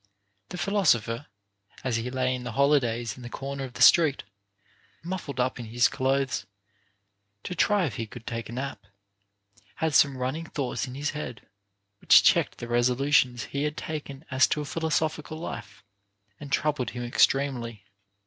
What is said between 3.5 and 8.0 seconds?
of the street, muffled up in his clothes, to try if